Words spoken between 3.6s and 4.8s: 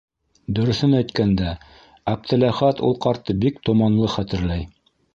томанлы хәтерләй.